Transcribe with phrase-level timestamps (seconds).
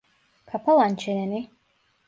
[0.45, 1.49] Kapa lan çeneni!